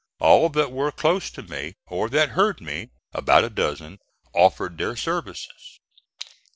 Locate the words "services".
4.95-5.79